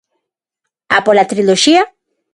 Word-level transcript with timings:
A 0.97 0.99
pola 1.05 1.29
triloxía? 1.31 1.81